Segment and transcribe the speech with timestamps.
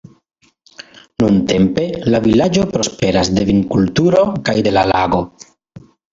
[1.23, 5.23] Nuntempe la vilaĝo prosperas de vinkulturo kaj de la lago.